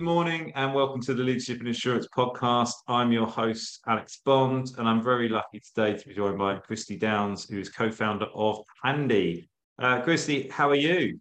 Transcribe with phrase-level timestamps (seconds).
[0.00, 2.72] Good morning and welcome to the Leadership In Insurance Podcast.
[2.88, 6.96] I'm your host, Alex Bond, and I'm very lucky today to be joined by Christie
[6.96, 9.46] Downs, who is co founder of Handdii.
[9.78, 11.20] Uh, Christie, how are you?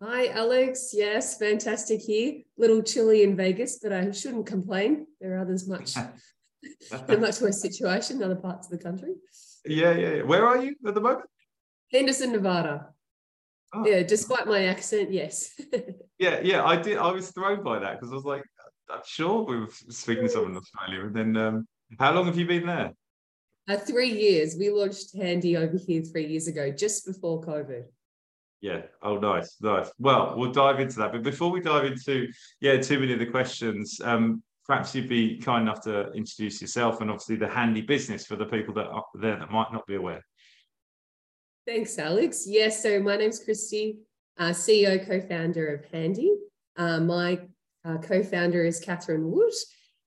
[0.00, 0.92] Hi, Alex.
[0.94, 2.40] Yes, fantastic here.
[2.56, 5.06] Little chilly in Vegas, but I shouldn't complain.
[5.20, 5.94] There are others much,
[7.08, 9.12] a much worse situation in other parts of the country.
[9.66, 10.22] Yeah, yeah, yeah.
[10.22, 11.26] Where are you at the moment?
[11.92, 12.94] Henderson, Nevada.
[13.74, 13.86] Oh.
[13.86, 15.52] Yeah, despite my accent, yes.
[16.18, 16.96] yeah, yeah, I did.
[16.96, 18.42] I was thrown by that because I was like,
[18.90, 21.04] I'm sure we were speaking to someone in Australia.
[21.04, 21.68] And then, um,
[21.98, 22.92] how long have you been there?
[23.68, 24.56] Uh, three years.
[24.58, 27.84] We launched Handdii over here three years ago, just before COVID.
[28.62, 28.82] Yeah.
[29.02, 29.90] Oh, nice, nice.
[29.98, 31.12] Well, we'll dive into that.
[31.12, 32.28] But before we dive into,
[32.60, 37.00] yeah, too many of the questions, um, perhaps you'd be kind enough to introduce yourself
[37.00, 39.94] and obviously the Handdii business for the people that are there that might not be
[39.94, 40.24] aware.
[41.68, 42.46] Thanks, Alex.
[42.46, 43.98] Yes, so my name's Christie,
[44.38, 46.34] uh, CEO, co-founder of Handdii.
[46.78, 47.40] Uh, my
[47.84, 49.52] uh, co-founder is Catherine Wood,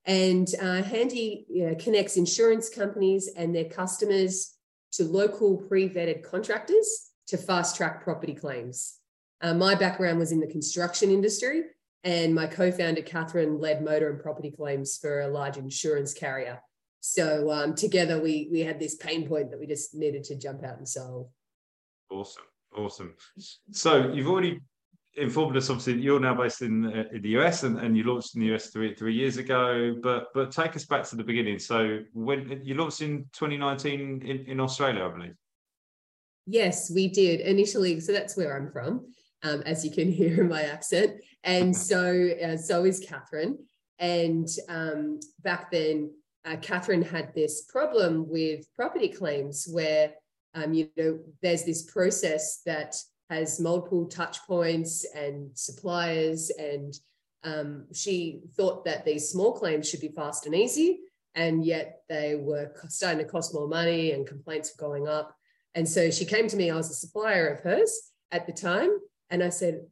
[0.06, 4.56] and uh, Handdii connects insurance companies and their customers
[4.94, 8.98] to local pre-vetted contractors to fast-track property claims.
[9.42, 11.66] Uh, my background was in the construction industry,
[12.04, 16.60] and my co-founder Catherine led motor and property claims for a large insurance carrier.
[17.02, 20.64] So um, together we we had this pain point that we just needed to jump
[20.64, 21.30] out and solve.
[22.12, 22.44] Awesome,
[22.76, 23.16] awesome.
[23.72, 24.60] So you've already
[25.16, 25.70] informed us.
[25.70, 28.54] Obviously, you're now based in, uh, in the US, and, and you launched in the
[28.54, 29.96] US three three years ago.
[30.02, 31.60] But but take us back to the beginning.
[31.60, 35.36] So when you launched in 2019 in, in Australia, I believe.
[36.48, 38.00] Yes, we did initially.
[38.00, 39.06] So that's where I'm from,
[39.44, 41.22] um, as you can hear in my accent.
[41.44, 43.58] And so uh, so is Catherine.
[44.00, 46.12] And um, back then,
[46.44, 50.14] uh, Catherine had this problem with property claims where
[50.54, 52.96] um, you know, there's this process that
[53.30, 56.52] has multiple touch points and suppliers.
[56.60, 56.94] And
[57.44, 61.00] um, she thought that these small claims should be fast and easy.
[61.34, 65.34] And yet they were starting to cost more money and complaints were going up.
[65.76, 68.92] And so she came to me, I was a supplier of hers at the time.
[69.30, 69.86] And I said,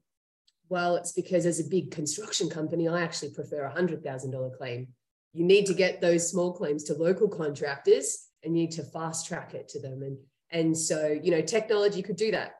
[0.67, 4.89] well, it's because as a big construction company, I actually prefer a $100,000 claim.
[5.31, 9.27] You need to get those small claims to local contractors and you need to fast
[9.27, 10.03] track it to them.
[10.03, 10.17] And
[10.51, 12.55] and so, you know, technology could do that.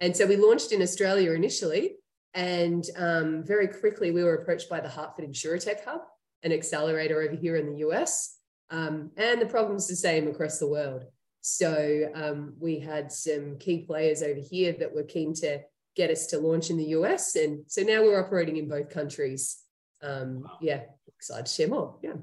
[0.00, 1.96] And so we launched in Australia initially.
[2.34, 6.02] And um, very quickly, we were approached by the Hartford InsurTech Hub,
[6.42, 8.38] an accelerator over here in the US.
[8.70, 11.04] Um, and the problem's the same across the world.
[11.40, 15.60] So um, we had some key players over here that were keen to
[15.94, 17.36] get us to launch in the US.
[17.36, 19.56] And so now we're operating in both countries.
[20.02, 21.96] Um, yeah, excited to share more.
[22.02, 22.14] Yeah.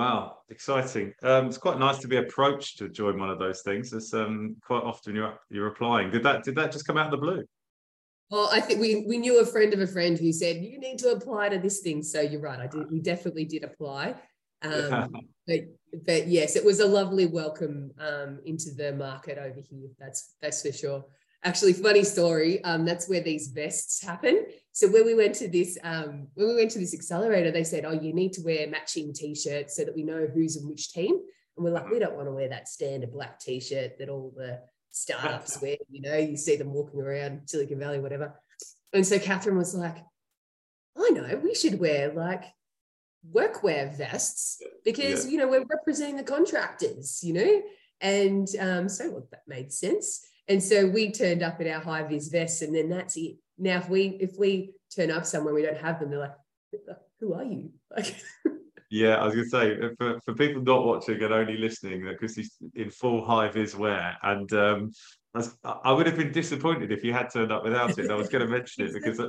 [0.00, 1.12] Wow, exciting!
[1.22, 3.92] Um, it's quite nice to be approached to join one of those things.
[3.92, 6.10] It's um, quite often you're you're applying.
[6.10, 7.44] Did that did that just come out of the blue?
[8.30, 10.96] Well, I think we we knew a friend of a friend who said you need
[11.00, 12.02] to apply to this thing.
[12.02, 12.60] So you're right.
[12.60, 12.90] I did.
[12.90, 14.14] We definitely did apply.
[14.62, 15.12] Um,
[15.46, 15.60] but
[16.06, 19.90] but yes, it was a lovely welcome um, into the market over here.
[19.98, 21.04] That's that's for sure.
[21.42, 22.62] Actually, funny story.
[22.64, 24.44] Um, that's where these vests happen.
[24.72, 27.86] So when we went to this, um, when we went to this accelerator, they said,
[27.86, 31.14] "Oh, you need to wear matching t-shirts so that we know who's in which team."
[31.56, 34.60] And we're like, "We don't want to wear that standard black t-shirt that all the
[34.90, 35.76] startups wear.
[35.88, 38.38] You know, you see them walking around Silicon Valley, whatever."
[38.92, 39.96] And so Catherine was like,
[40.94, 41.40] "I know.
[41.42, 42.44] We should wear like
[43.32, 45.32] workwear vests because yeah.
[45.32, 47.24] you know we're representing the contractors.
[47.24, 47.62] You know."
[48.02, 50.26] And um, so well, that made sense.
[50.50, 53.36] And so we turned up in our high vis vests, and then that's it.
[53.56, 56.34] Now, if we if we turn up somewhere we don't have them, they're like,
[57.20, 58.20] "Who are you?" Like.
[58.92, 62.56] Yeah, I was to say for, for people not watching and only listening, that Christie's
[62.74, 64.90] in full high vis wear, and um,
[65.62, 68.10] I would have been disappointed if you had turned up without it.
[68.10, 69.20] I was going to mention it because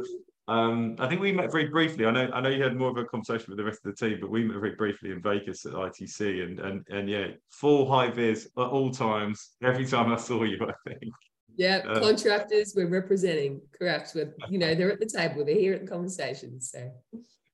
[0.48, 2.06] um, I think we met very briefly.
[2.06, 4.06] I know I know you had more of a conversation with the rest of the
[4.08, 7.90] team, but we met very briefly in Vegas at ITC, and and and yeah, full
[7.90, 9.52] high vis at all times.
[9.64, 11.14] Every time I saw you, I think.
[11.58, 13.62] Yeah, uh, contractors we're representing.
[13.78, 14.12] Correct.
[14.16, 15.46] We're you know they're at the table.
[15.46, 16.60] They're here at the conversation.
[16.60, 16.92] So.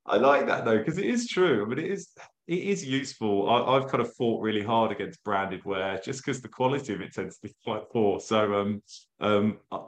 [0.06, 1.66] I like that though because it is true.
[1.66, 2.10] I mean, it is
[2.48, 3.50] it is useful.
[3.50, 7.02] I, have kind of fought really hard against branded wear just because the quality of
[7.02, 8.20] it tends to be quite poor.
[8.20, 8.82] So um,
[9.20, 9.80] um, I,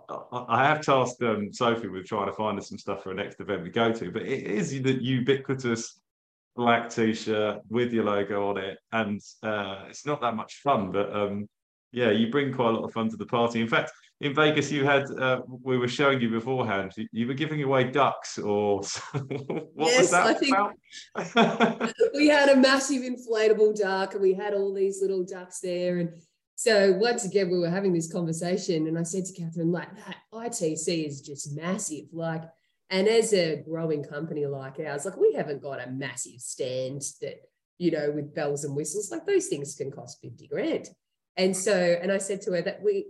[0.49, 3.39] I, have tasked um, Sophie with trying to find us some stuff for a next
[3.39, 4.11] event we go to.
[4.11, 6.01] But it is the ubiquitous
[6.55, 10.91] black t-shirt with your logo on it, and uh, it's not that much fun.
[10.91, 11.47] But um,
[11.93, 13.61] yeah, you bring quite a lot of fun to the party.
[13.61, 13.91] In fact,
[14.21, 16.93] in Vegas, you had uh, we were showing you beforehand.
[17.11, 18.79] You were giving away ducks, or
[19.13, 24.53] what yes, was that I think we had a massive inflatable duck, and we had
[24.53, 25.99] all these little ducks there.
[25.99, 26.09] And
[26.55, 30.17] so once again, we were having this conversation, and I said to Catherine, like that
[30.33, 32.07] ITC is just massive.
[32.11, 32.43] Like
[32.89, 37.35] And as a growing company like ours, like we haven't got a massive stand that,
[37.77, 40.89] you know, with bells and whistles, like those things can cost 50 grand.
[41.37, 43.05] And so, and I said to her that we,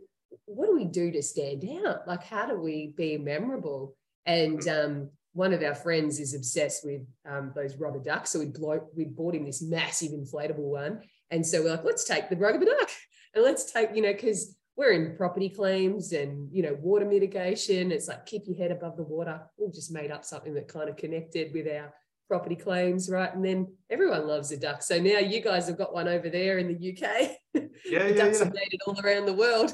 [0.46, 2.08] what do we do to stand out?
[2.08, 3.96] Like, how do we be memorable?
[4.26, 8.31] And um, one of our friends is obsessed with um, those rubber ducks.
[8.31, 11.02] So we, blow, we bought him this massive inflatable one.
[11.31, 12.90] And so we're like, let's take the rubber duck
[13.36, 17.92] and let's take, you know, because we're in property claims and, you know, water mitigation.
[17.92, 19.42] It's like keep your head above the water.
[19.58, 21.94] We just made up something that kind of connected with our
[22.28, 23.34] property claims, right?
[23.34, 24.81] And then everyone loves a duck.
[24.84, 27.31] So now you guys have got one over there in the UK.
[27.86, 28.48] Yeah, the yeah, ducks yeah.
[28.48, 29.74] are dated all around the world.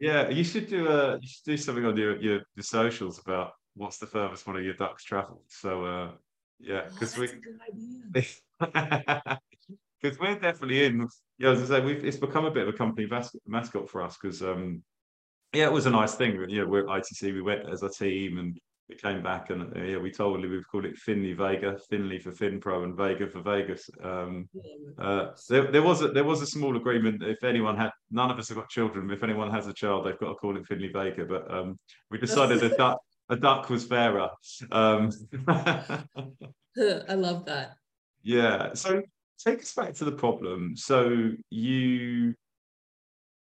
[0.00, 3.52] Yeah, you should do a you should do something on your your, your socials about
[3.74, 5.44] what's the furthest one of your ducks traveled.
[5.48, 6.10] So uh
[6.60, 9.38] yeah, Oh, because that's we a good idea.
[10.00, 11.08] because we're definitely in.
[11.38, 14.02] Yeah, as I say, we've it's become a bit of a company mas- mascot for
[14.02, 14.82] us because um
[15.52, 16.32] yeah, it was a nice thing.
[16.48, 18.58] You know, we're at ITC, we went as a team and
[18.88, 22.32] we came back and uh, yeah, we told we've called it Finley Vega, Finley for
[22.32, 23.88] FinPro and Vega for Vegas.
[24.02, 24.48] Um,
[24.98, 27.22] uh, there, there was a there was a small agreement.
[27.22, 29.10] If anyone had, none of us have got children.
[29.10, 31.24] If anyone has a child, they've got to call it Finley Vega.
[31.24, 31.78] But um,
[32.10, 32.98] we decided a duck
[33.28, 34.30] a duck was fairer.
[34.70, 35.10] Um,
[35.48, 37.76] I love that.
[38.22, 38.74] yeah.
[38.74, 39.02] So
[39.38, 40.76] take us back to the problem.
[40.76, 42.34] So you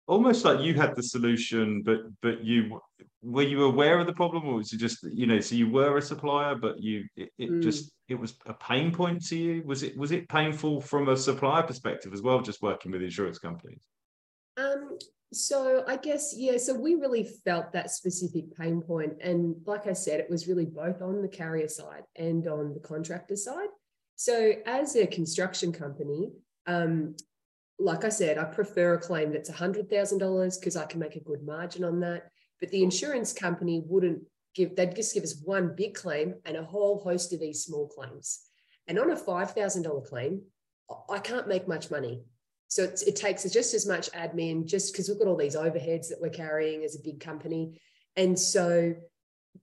[0.08, 2.80] almost like you had the solution, but but you
[3.24, 5.40] were you aware of the problem, or was it just you know?
[5.40, 7.62] So you were a supplier, but you it, it Mm.
[7.62, 9.64] just it was a pain point to you.
[9.66, 13.40] Was it was it painful from a supplier perspective as well, just working with insurance
[13.40, 13.88] companies?
[14.58, 14.98] Um,
[15.34, 18.84] so I guess, yeah, so we really felt that specific pain.
[19.22, 22.82] And like I said, it was really both on the carrier side and on the
[22.82, 23.70] contractor side.
[24.18, 26.34] So as a construction company,
[26.68, 27.16] um,
[27.80, 31.44] like I said, I prefer a claim that's $100,000 because I can make a good
[31.44, 32.30] margin on that.
[32.62, 34.22] But the insurance company wouldn't
[34.56, 37.88] give, they'd just give us one big claim and a whole host of these small
[37.88, 38.42] claims.
[38.88, 40.44] And on a $5,000 claim,
[41.10, 42.24] I can't make much money.
[42.68, 46.22] So it takes just as much admin, just because we've got all these overheads that
[46.22, 47.82] we're carrying as a big company.
[48.16, 48.96] And so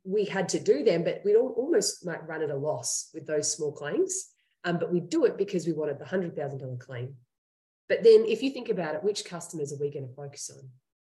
[0.04, 3.50] we had to do them, but we'd almost might run at a loss with those
[3.50, 4.28] small claims.
[4.64, 7.14] Um, but we do it because we wanted the $100,000 claim.
[7.88, 10.68] But then if you think about it, which customers are we going to focus on?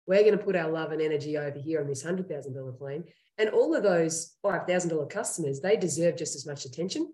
[0.09, 3.05] We're going to put our love and energy over here on this $100,000 claim.
[3.37, 7.13] And all of those $5,000 customers, they deserve just as much attention.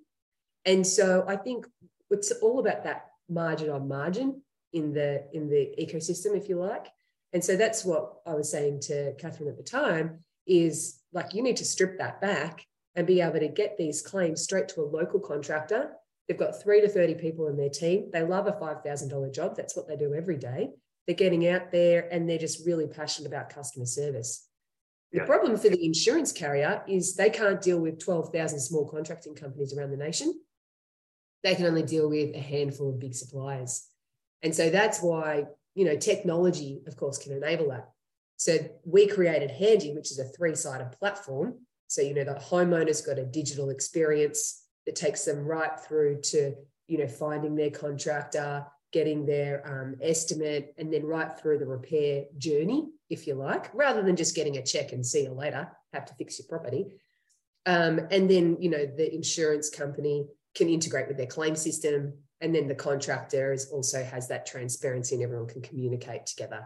[0.64, 1.66] And so I think
[2.10, 4.42] it's all about that margin on margin
[4.72, 6.86] in the in the ecosystem, if you like.
[7.32, 11.42] And so that's what I was saying to Catherine at the time is like you
[11.42, 12.64] need to strip that back
[12.94, 15.90] and be able to get these claims straight to a local contractor.
[16.28, 18.10] They've got three to 30 people in their team.
[18.12, 19.56] They love a $5,000 job.
[19.56, 20.70] That's what they do every day.
[21.06, 24.48] They're getting out there and they're just really passionate about customer service.
[25.12, 25.26] The Yeah.
[25.26, 29.90] problem for the insurance carrier is they can't deal with 12,000 small contracting companies around
[29.90, 30.40] the nation.
[31.42, 33.88] They can only deal with a handful of big suppliers.
[34.42, 37.90] And so that's why, you know, technology, of course, can enable that.
[38.36, 41.66] So we created Handdii, which is a three sided platform.
[41.86, 46.54] So, you know, the homeowner's got a digital experience that takes them right through to,
[46.88, 48.66] you know, finding their contractor,
[48.98, 52.80] getting their um, estimate, and then right through the repair journey,
[53.14, 56.14] if you like, rather than just getting a check and see you later, have to
[56.14, 56.84] fix your property.
[57.66, 60.26] Um, and then, you know, the insurance company
[60.58, 61.98] can integrate with their claim system.
[62.40, 66.62] And then the contractor is also has that transparency and everyone can communicate together.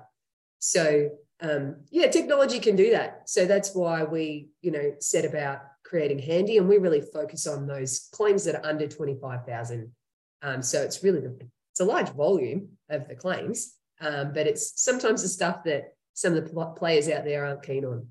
[0.58, 3.11] So um, yeah, technology can do that.
[3.26, 7.66] So that's why we, you know, set about creating Handdii, and we really focus on
[7.66, 9.92] those claims that are under twenty five thousand.
[10.42, 11.32] Um, so it's really the,
[11.78, 16.35] it's a large volume of the claims, um, but it's sometimes the stuff that some
[16.35, 18.06] of the pl- players out there aren't keen on.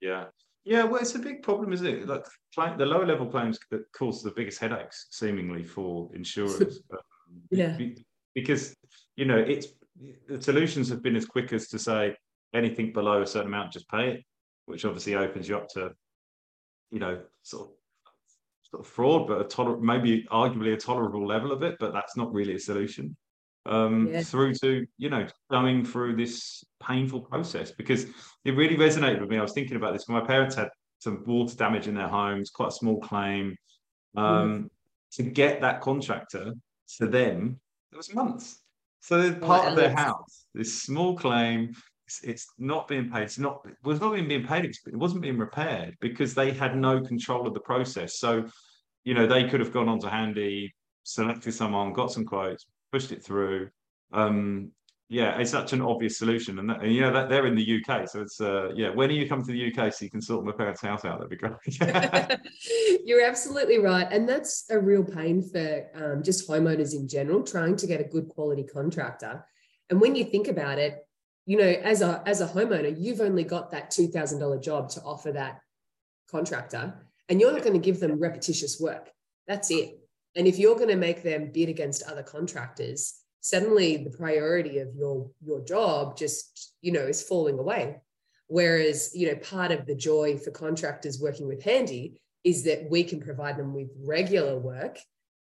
[0.00, 0.26] Yeah.
[0.64, 2.06] Yeah, well, it's a big problem, isn't it?
[2.06, 2.24] Like
[2.78, 6.80] the lower level claims that cause the biggest headaches, seemingly for insurers.
[6.92, 7.78] Um, Yeah.
[8.34, 8.76] because
[9.16, 9.68] you know, it's
[10.28, 12.14] the solutions have been as quick as to say
[12.54, 14.24] anything below a certain amount, just pay it,
[14.66, 15.92] which obviously opens you up to,
[16.92, 17.76] you know, sort sort of
[18.82, 22.54] fraud, but a toler- maybe arguably a tolerable level of it, but that's not really
[22.54, 23.16] a solution.
[23.66, 24.22] Um, Yeah.
[24.22, 28.04] through to you know going through this painful process because
[28.44, 29.38] it really resonated with me.
[29.38, 30.06] I was thinking about this.
[30.08, 33.56] My parents had some water damage in their homes, quite a small claim.
[34.16, 34.70] Um,
[35.12, 36.54] To get that contractor
[36.98, 37.60] to them,
[37.92, 38.62] it was months.
[39.00, 41.72] So they're part of their house, this small claim,
[42.06, 43.22] it's, it's not being paid.
[43.22, 43.62] It's not.
[43.66, 44.64] It was not even being paid.
[44.64, 48.18] It wasn't being repaired because they had no control of the process.
[48.18, 48.46] So,
[49.04, 50.70] you know, they could have gone on to Handdii,
[51.02, 53.70] selected someone, got some quotes, pushed it through.
[54.12, 54.72] Um,
[55.08, 57.82] yeah, it's such an obvious solution, and, that, and you know that they're in the
[57.82, 58.88] UK, so it's uh, yeah.
[58.88, 61.18] When are you come to the UK so you can sort my parents' house out?
[61.18, 61.54] That'd be great.
[63.04, 67.76] You're absolutely right, and that's a real pain for um, just homeowners in general, trying
[67.76, 69.44] to get a good quality contractor.
[69.90, 71.06] And when you think about it,
[71.46, 74.88] you know, as a as a homeowner, you've only got that two thousand dollar job
[74.90, 75.60] to offer that
[76.30, 76.94] contractor,
[77.28, 79.10] and you're not going to give them repetitious work.
[79.46, 79.98] That's it.
[80.36, 84.88] And if you're going to make them bid against other contractors, suddenly the priority of
[84.96, 88.00] your your job just you know is falling away
[88.48, 93.04] whereas you know part of the joy for contractors working with Handdii is that we
[93.04, 94.98] can provide them with regular work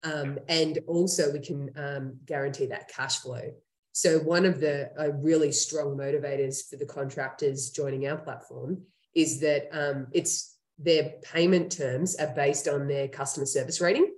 [0.04, 3.52] um, and also we can um, guarantee that cash flow
[3.92, 8.84] so one of the uh, really strong motivators for the contractors joining our platform
[9.16, 14.14] is that um, it's their payment terms are based on their customer service rating.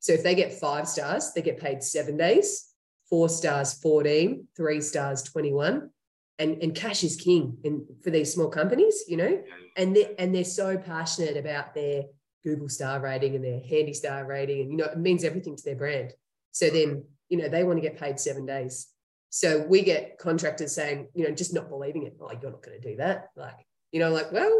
[0.00, 2.72] So if they get five stars they get paid seven days
[3.08, 5.90] four stars 14 three stars 21
[6.38, 9.42] and and cash is king in, for these small companies you know?
[9.76, 12.04] And they and they're so passionate about their
[12.44, 15.64] google star rating and their Handdii star rating and you know it means everything to
[15.64, 16.12] their brand.
[16.52, 18.88] So then you know they want to get paid seven days
[19.36, 22.80] so we get contractors saying you know just not believing it oh you're not going
[22.80, 23.56] to do that like
[23.92, 24.50] you know like well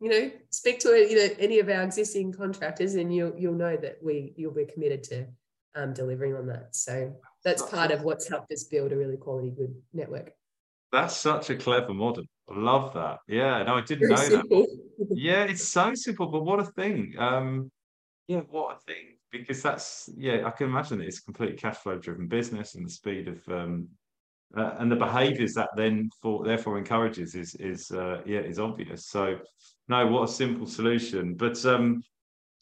[0.00, 3.76] you know speak to you know any of our existing contractors and you'll you'll know
[3.76, 5.26] that we you'll be committed to
[5.74, 9.50] um, delivering on that so that's part of what's helped us build a really quality
[9.50, 10.32] good network.
[10.92, 12.24] That's such a clever model.
[12.50, 13.18] I love that.
[13.28, 14.66] Yeah, no, I didn't Very know simple.
[14.98, 15.08] that.
[15.12, 17.14] yeah, it's so simple, but what a thing.
[17.18, 17.70] Um,
[18.26, 19.16] yeah, what a thing.
[19.30, 22.90] Because that's yeah, I can imagine it's a completely cash flow driven business and the
[22.90, 23.88] speed of um,
[24.56, 29.06] uh, and the behaviours that then for therefore encourages is is uh, yeah is obvious.
[29.06, 29.38] So
[29.88, 31.34] no, what a simple solution.
[31.34, 32.02] But um,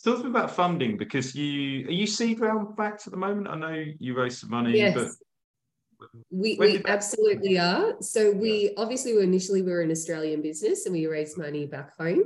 [0.05, 3.49] Talk to me about funding because you are you seed round backed at the moment.
[3.49, 4.95] I know you raised some money, yes.
[4.95, 5.09] but
[6.31, 7.95] we, we absolutely are.
[8.03, 8.71] So we yeah.
[8.77, 12.25] obviously were initially we were an Australian business and we raised money back home.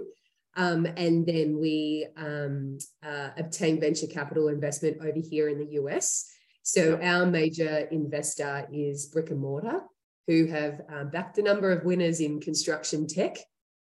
[0.57, 6.29] Um, and then we um, uh, obtained venture capital investment over here in the US.
[6.63, 9.83] So our major investor is Brick and Mortar,
[10.27, 13.39] who have um, backed a number of winners in construction tech.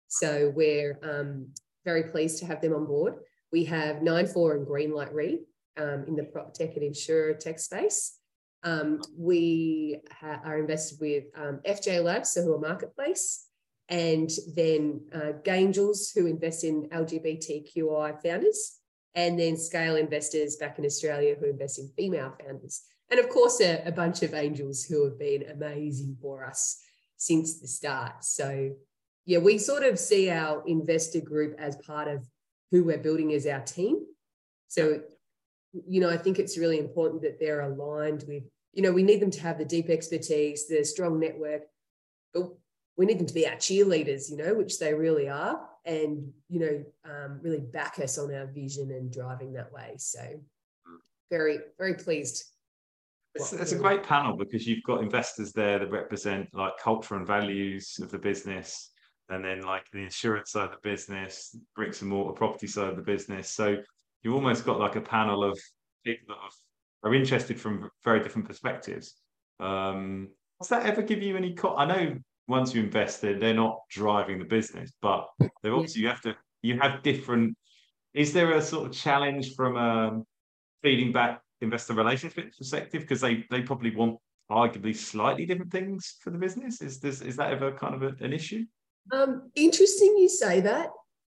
[0.09, 1.49] So we're um,
[1.85, 3.15] very pleased to have them on board.
[3.53, 5.41] We have 9.4 and Greenlight Re
[5.77, 8.19] um, in the prop tech and insurer tech space.
[8.65, 13.47] Um, we ha- are invested with um, FJ Labs, so who are marketplace,
[13.89, 18.79] and then uh, Gaingels, who invest in LGBTQI founders,
[19.15, 22.83] and then Scale Investors back in Australia, who invest in female founders.
[23.11, 26.81] And of course, a, a bunch of angels who have been amazing for us
[27.17, 28.25] since the start.
[28.25, 28.73] So,
[29.25, 32.27] yeah, we sort of see our investor group as part of
[32.71, 34.05] who we're building as our team.
[34.69, 35.03] So,
[35.87, 39.21] you know, I think it's really important that they're aligned with, you know, we need
[39.21, 41.63] them to have the deep expertise, the strong network,
[42.33, 42.49] but
[42.97, 46.61] we need them to be our cheerleaders, you know, which they really are, and, you
[46.61, 49.95] know, um, really back us on our vision and driving that way.
[49.99, 50.21] So,
[51.31, 52.45] very, very pleased.
[53.35, 57.27] It's, it's a great panel because you've got investors there that represent like culture and
[57.27, 58.93] values of the business
[59.29, 62.97] and then like the insurance side of the business, bricks and mortar property side of
[62.97, 63.51] the business.
[63.51, 63.79] So
[64.23, 65.59] you've almost got like a panel of
[66.05, 69.15] people that are interested from very different perspectives.
[69.59, 70.29] Um,
[70.61, 71.55] does that ever give you any?
[71.55, 75.29] Co- I know once you invest, they're, they're not driving the business, but
[75.63, 77.57] they obviously you have to you have different.
[78.13, 80.25] Is there a sort of challenge from um,
[80.83, 84.19] feeding back investor relationship perspective because they they probably want
[84.51, 86.81] arguably slightly different things for the business?
[86.83, 88.65] Is this is that ever kind of a, an issue?
[89.13, 90.91] Um, interesting you say that.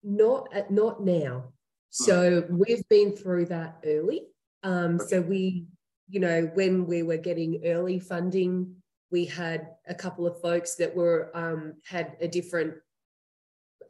[0.03, 1.51] Not at not now.
[1.89, 2.57] So hmm.
[2.57, 4.23] we've been through that early.
[4.63, 5.65] Um, so we,
[6.09, 8.75] you know, when we were getting early funding,
[9.11, 12.75] we had a couple of folks that were um, had a different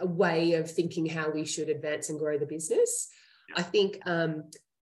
[0.02, 3.10] way of thinking how we should advance and grow the business.
[3.56, 4.44] I think, um,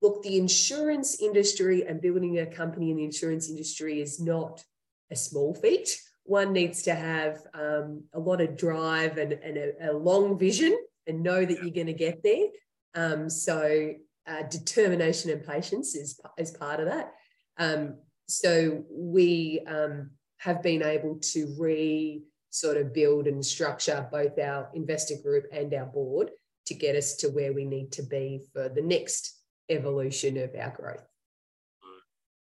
[0.01, 4.63] look, the insurance industry and building a company in the insurance industry is not
[5.11, 5.89] a small feat
[6.25, 10.77] one needs to have um, a lot of drive and, and a, a, long vision
[11.07, 12.47] and know that you're going to get there.
[12.95, 13.93] Um, so
[14.27, 17.13] uh, determination and patience is, is part of that.
[17.59, 17.97] Um,
[18.29, 24.69] so we um, have been able to re sort of build and structure both our
[24.75, 26.31] investor group and our board
[26.67, 30.71] to get us to where we need to be for the next evolution of our
[30.71, 31.07] growth.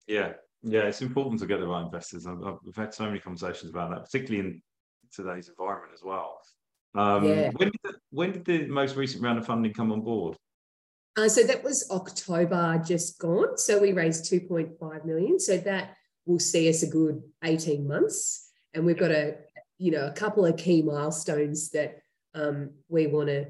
[0.07, 2.27] Yeah, yeah, it's important to get the right investors.
[2.27, 4.63] I've, I've, we've had so many conversations about that, particularly in
[5.13, 6.39] today's environment as well.
[6.95, 7.51] Um, yeah.
[7.55, 10.37] when, did the, when did the most recent round of funding come on board?
[11.17, 13.59] Uh, so that was October just gone.
[13.59, 15.39] So we raised 2.5 million.
[15.39, 18.51] So that will see us a good 18 months.
[18.73, 19.37] And we've got a,
[19.79, 21.99] you know, a couple of key milestones that
[22.35, 23.47] um, we want to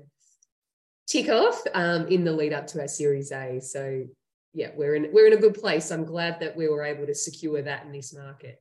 [1.07, 3.61] tick off um, in the lead up to our Series A.
[3.61, 4.07] So
[4.54, 5.90] yeah, we're in we're in a good place.
[5.90, 8.61] I'm glad that we were able to secure that in this market.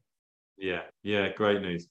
[0.58, 1.88] Yeah, yeah, great news.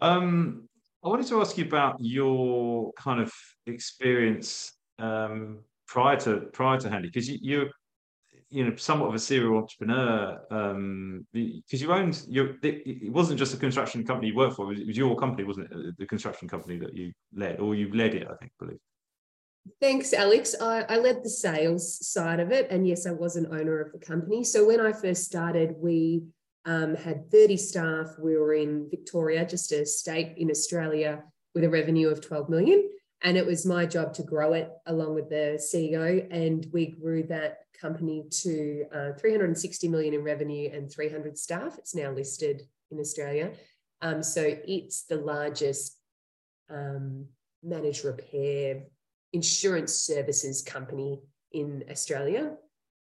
[0.00, 0.68] Um,
[1.04, 3.32] I wanted to ask you about your kind of
[3.66, 7.70] experience um, prior to prior to Handdii, because you, you're
[8.48, 13.54] you know somewhat of a serial entrepreneur um because you owned your it, wasn't just
[13.54, 16.76] a construction company you worked for it was your company wasn't it the construction company
[16.76, 18.78] that you led or you led it i think believe
[19.78, 20.54] Thanks, Alex.
[20.58, 22.68] I, I, led the sales side of it.
[22.70, 24.42] And yes, I was an owner of the company.
[24.42, 26.22] So when I first started, we
[26.64, 28.06] um, had 30 staff.
[28.18, 31.22] We were in Victoria, just a state in Australia
[31.54, 32.88] with a revenue of 12 million.
[33.22, 36.26] And it was my job to grow it along with the CEO.
[36.30, 41.76] And we grew that company to uh, 360 million in revenue and 300 staff.
[41.78, 43.52] It's now listed in Australia.
[44.02, 45.98] Um, so it's the largest
[46.70, 47.26] um,
[47.62, 48.84] managed repair
[49.32, 51.20] insurance services company
[51.52, 52.56] in Australia.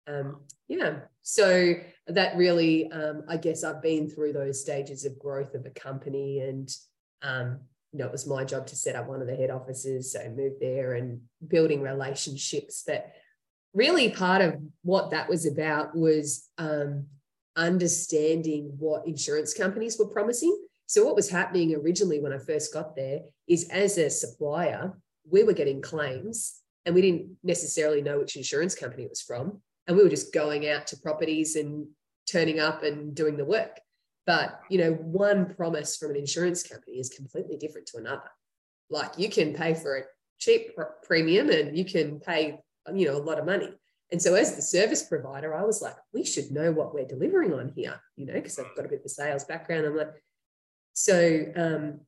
[0.07, 1.75] Um, yeah, so
[2.07, 6.41] that really, um, I guess, I've been through those stages of growth of a company,
[6.41, 6.75] and
[7.23, 7.61] um,
[7.93, 10.21] you know, it was my job to set up one of the head offices, so
[10.37, 12.85] moved there and building relationships.
[12.87, 13.11] But
[13.73, 17.07] really, part of what that was about was um,
[17.57, 20.57] understanding what insurance companies were promising.
[20.87, 24.93] So, what was happening originally when I first got there is, as a supplier,
[25.31, 29.61] we were getting claims and we didn't necessarily know which insurance company it was from.
[29.87, 31.87] And we were just going out to properties and
[32.31, 33.81] turning up and doing the work.
[34.29, 38.31] But, you know, one promise from an insurance company is completely different to another.
[38.91, 40.03] Like you can pay for a
[40.39, 42.61] cheap premium and you can pay,
[42.95, 43.73] you know, a lot of money.
[44.13, 47.55] And so as the service provider, I was like, we should know what we're delivering
[47.55, 49.87] on here, you know, because I've got a bit of a sales background.
[49.87, 50.23] I'm like,
[50.93, 52.01] so um,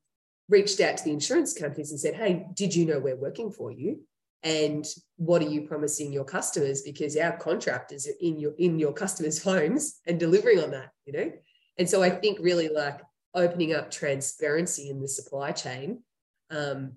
[0.51, 3.73] reached out to the insurance companies and said, Hey, did you know we're working for
[3.73, 4.01] you?
[4.43, 4.85] And
[5.17, 6.83] what are you promising your customers?
[6.83, 11.15] Because our contractors are in your in your customers' homes and delivering on that, you
[11.15, 11.33] know?
[11.79, 13.01] And so I think really like
[13.35, 16.03] opening up transparency in the supply chain.
[16.51, 16.93] Um,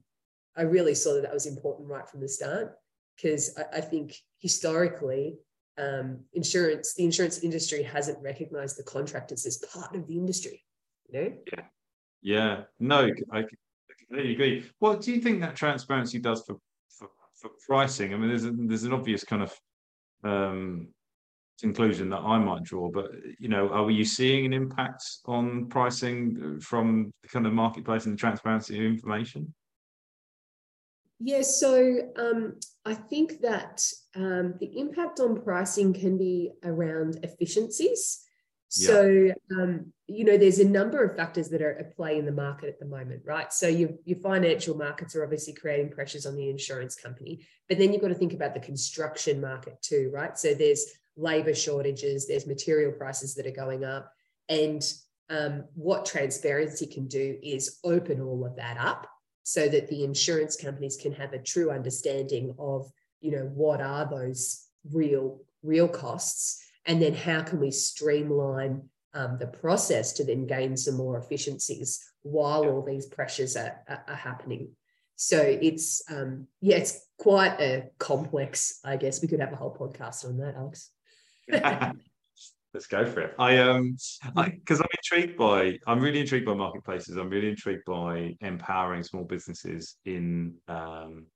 [0.56, 2.76] I really saw that that was important right from the start
[3.16, 5.38] because I, I, think historically
[5.78, 10.64] um, insurance, the insurance industry hasn't recognized the contractors as part of the industry.
[11.10, 11.34] You know?
[11.56, 11.64] Yeah.
[12.24, 13.44] Yeah, no, I
[14.00, 14.70] completely agree.
[14.80, 16.56] What do you think that transparency does for
[16.88, 18.14] for, for pricing?
[18.14, 19.60] I mean, there's a, there's an obvious kind of
[20.24, 20.88] um,
[21.64, 26.60] conclusion that I might draw, but you know, are you seeing an impact on pricing
[26.60, 29.54] from the kind of marketplace and the transparency of information?
[31.20, 33.82] Yes, yeah, so um, I think that
[34.14, 38.20] um, the impact on pricing can be around efficiencies.
[38.76, 42.32] So, um, you know, there's a number of factors that are at play in the
[42.32, 43.54] market at the moment, right?
[43.54, 47.94] So, your, your financial markets are obviously creating pressures on the insurance company, but then
[47.94, 50.36] you've got to think about the construction market too, right?
[50.40, 54.12] So, there's labor shortages, there's material prices that are going up.
[54.50, 54.82] And
[55.30, 59.08] um, what transparency can do is open all of that up
[59.44, 62.90] so that the insurance companies can have a true understanding of,
[63.22, 69.38] you know, what are those real, real costs and then how can we streamline um,
[69.40, 74.16] the process to then gain some more efficiencies while all these pressures are, are, are
[74.16, 74.70] happening
[75.16, 79.76] so it's um, yeah it's quite a complex i guess we could have a whole
[79.76, 80.90] podcast on that alex
[82.74, 83.36] let's go for it.
[83.38, 83.98] I um
[84.36, 87.18] because i'm intrigued by i'm really intrigued by marketplaces.
[87.18, 91.28] I'm really intrigued by empowering small businesses in um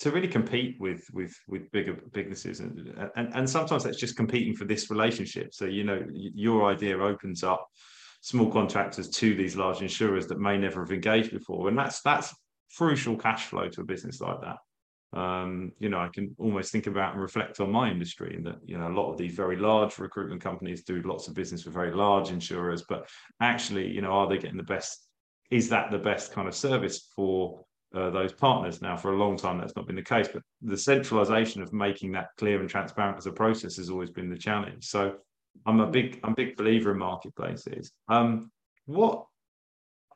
[0.00, 2.60] to really compete with with with bigger businesses.
[2.60, 5.54] And, and and sometimes that's just competing for this relationship.
[5.54, 7.66] So you know your idea opens up
[8.20, 11.68] small contractors to these large insurers that may never have engaged before.
[11.68, 12.34] And that's that's
[12.76, 14.56] crucial cash flow to a business like that
[15.12, 18.56] um, you know i can almost think about and reflect on my industry and that
[18.64, 21.74] you know a lot of these very large recruitment companies do lots of business with
[21.74, 23.08] very large insurers but
[23.40, 25.08] actually you know are they getting the best
[25.50, 27.62] is that the best kind of service for
[27.94, 28.80] uh, those partners.
[28.80, 32.12] Now, for a long time, that's not been the case, but the centralization of making
[32.12, 34.86] that clear and transparent as a process has always been the challenge.
[34.86, 35.16] So,
[35.66, 37.92] I'm a big, I'm a big believer in marketplaces.
[38.08, 38.50] Um,
[38.86, 39.26] what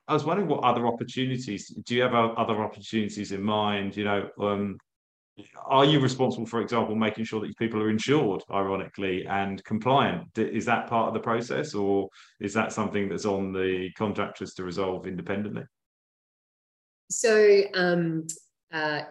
[0.09, 2.15] I was wondering, what other opportunities do you have?
[2.15, 3.97] Other opportunities in mind?
[3.97, 4.79] You know, um,
[5.67, 10.39] are you responsible, for example, making sure that people are insured, ironically, and compliant?
[10.39, 12.09] Is that part of the process, or
[12.41, 15.65] is that something that's on the contractors to resolve independently?
[17.11, 18.27] So um,
[18.73, 19.03] uh,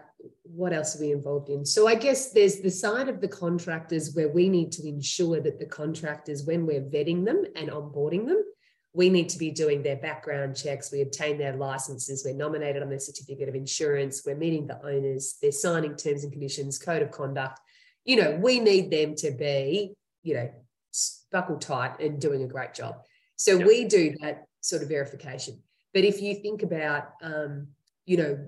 [0.43, 1.65] what else are we involved in?
[1.65, 5.59] So I guess there's the side of the contractors where we need to ensure that
[5.59, 8.43] the contractors, when we're vetting them and onboarding them,
[8.95, 10.91] we need to be doing their background checks.
[10.91, 12.23] We obtain their licenses.
[12.25, 14.23] We're nominated on their certificate of insurance.
[14.25, 15.35] We're meeting the owners.
[15.41, 17.59] They're signing terms and conditions, code of conduct.
[18.05, 20.49] You know, we need them to be, you know,
[21.29, 22.95] buckle tight and doing a great job.
[23.35, 23.67] So yep.
[23.67, 25.61] we do that sort of verification.
[25.93, 27.67] But if you think about, um,
[28.05, 28.47] you know,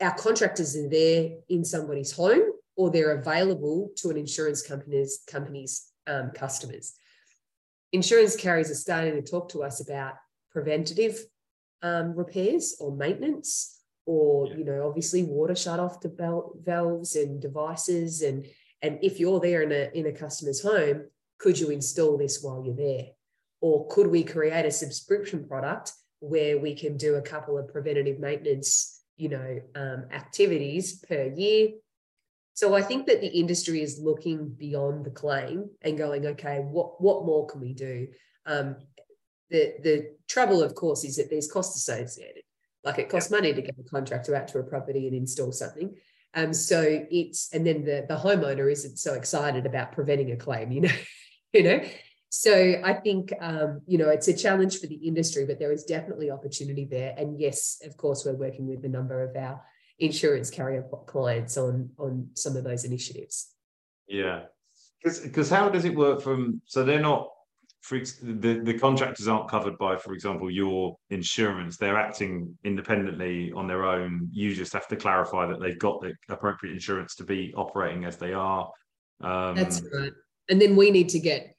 [0.00, 5.92] our contractors are there in somebody's home or they're available to an insurance company's company's
[6.08, 6.94] um, customers.
[7.94, 10.14] Insurance carriers are starting to talk to us about
[10.50, 11.16] preventative
[11.80, 18.46] um, repairs or maintenance, or you know, obviously water shut off valves and devices, and
[18.82, 21.04] and if you're there in a in a customer's home,
[21.38, 23.06] could you install this while you're there,
[23.60, 28.18] or could we create a subscription product where we can do a couple of preventative
[28.18, 31.68] maintenance you know um, activities per year
[32.54, 37.00] so i think that the industry is looking beyond the claim and going okay what
[37.00, 38.08] what more can we do?
[38.46, 38.76] Um,
[39.50, 42.42] the the trouble of course is that there's costs associated.
[42.82, 45.94] Like it costs money to get a contractor out to a property and install something.
[46.34, 50.72] Um, so it's and then the the homeowner isn't so excited about preventing a claim
[50.72, 50.96] you know
[51.52, 51.80] you know?
[52.30, 55.84] So I think um, you know it's a challenge for the industry, but there is
[55.84, 57.14] definitely opportunity there.
[57.16, 59.62] And yes, of course, we're working with a number of our
[59.98, 63.54] insurance carrier clients on on some of those initiatives.
[64.08, 64.44] Yeah,
[65.02, 66.60] because how does it work from?
[66.66, 67.28] So they're not.
[67.82, 71.76] For, the, the contractors aren't covered by, for example, your insurance.
[71.76, 74.30] They're acting independently on their own.
[74.32, 78.16] You just have to clarify that they've got the appropriate insurance to be operating as
[78.16, 78.70] they are.
[79.20, 80.12] Um, That's right.
[80.48, 81.54] And then we need to get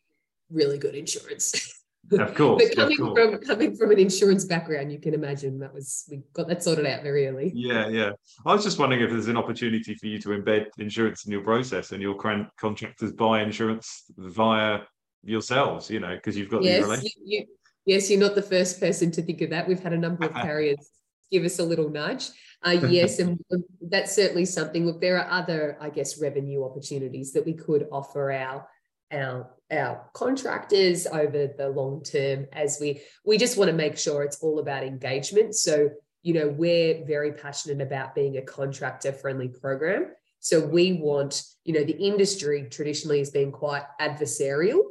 [0.49, 1.71] really good insurance.
[2.19, 2.63] Of course.
[2.63, 3.19] but coming course.
[3.19, 6.85] from coming from an insurance background, you can imagine that was we got that sorted
[6.85, 7.51] out very early.
[7.55, 8.11] Yeah, yeah.
[8.45, 11.41] I was just wondering if there's an opportunity for you to embed insurance in your
[11.41, 14.81] process and your contractors buy insurance via
[15.23, 17.45] yourselves, you know, because you've got yes, the you, you,
[17.85, 19.67] yes, you're not the first person to think of that.
[19.67, 20.91] We've had a number of carriers
[21.31, 22.29] give us a little nudge.
[22.63, 23.39] Uh, yes, and
[23.89, 24.85] that's certainly something.
[24.85, 28.67] Look, there are other, I guess, revenue opportunities that we could offer our
[29.11, 34.23] our our contractors over the long term as we we just want to make sure
[34.23, 35.55] it's all about engagement.
[35.55, 35.89] So
[36.21, 40.11] you know we're very passionate about being a contractor friendly program.
[40.39, 44.81] So we want you know the industry traditionally has been quite adversarial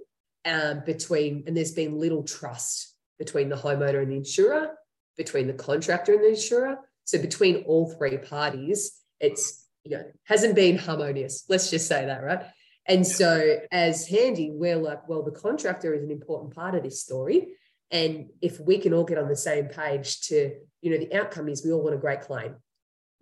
[0.44, 4.70] um, between and there's been little trust between the homeowner and the insurer
[5.16, 6.76] between the contractor and the insurer.
[7.04, 11.44] So between all three parties it's you know hasn't been harmonious.
[11.48, 12.44] Let's just say that right
[12.86, 17.02] and so, as Handdii, we're like, well, the contractor is an important part of this
[17.02, 17.48] story.
[17.90, 21.48] And if we can all get on the same page to, you know, the outcome
[21.48, 22.56] is we all want a great claim.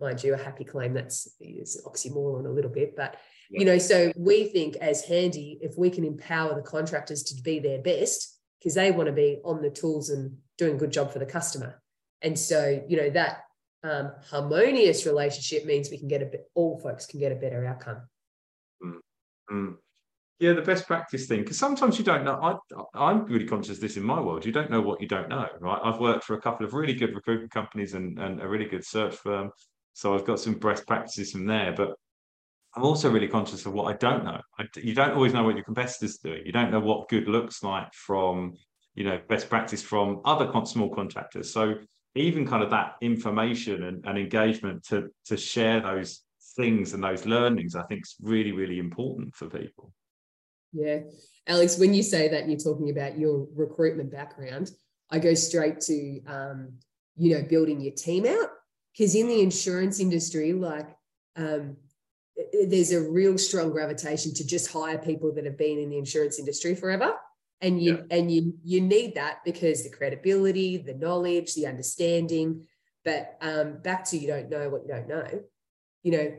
[0.01, 2.95] Mind you, a happy claim, that's is oxymoron a little bit.
[2.95, 3.17] But,
[3.49, 3.59] yeah.
[3.59, 7.59] you know, so we think as Handdii, if we can empower the contractors to be
[7.59, 11.11] their best, because they want to be on the tools and doing a good job
[11.11, 11.81] for the customer.
[12.21, 13.43] And so, you know, that
[13.83, 17.65] um, harmonious relationship means we can get a bit, all folks can get a better
[17.65, 18.01] outcome.
[19.53, 19.75] Mm.
[20.39, 22.39] Yeah, the best practice thing, because sometimes you don't know.
[22.41, 22.55] I,
[22.95, 24.45] I'm really conscious this in my world.
[24.45, 25.79] You don't know what you don't know, right?
[25.81, 28.83] I've worked for a couple of really good recruitment companies and, and a really good
[28.83, 29.51] search firm.
[29.93, 31.71] So I've got some best practices from there.
[31.71, 31.91] But
[32.75, 34.41] I'm also really conscious of what I don't know.
[34.59, 36.41] I, you don't always know what your competitors do.
[36.43, 38.53] You don't know what good looks like from,
[38.95, 41.53] you know, best practice from other small contractors.
[41.53, 41.75] So
[42.15, 46.21] even kind of that information and, and engagement to to share those
[46.55, 49.93] things and those learnings, I think is really, really important for people.
[50.71, 50.99] Yeah.
[51.47, 54.71] Alex, when you say that you're talking about your recruitment background,
[55.09, 56.73] I go straight to, um,
[57.15, 58.49] you know, building your team out.
[58.91, 60.87] Because in the insurance industry, like,
[61.35, 61.77] um,
[62.67, 66.39] there's a real strong gravitation to just hire people that have been in the insurance
[66.39, 67.13] industry forever
[67.61, 68.17] and you yeah.
[68.17, 72.65] and you you need that because the credibility the knowledge the understanding
[73.05, 75.27] but um, back to you don't know what you don't know
[76.03, 76.33] you know,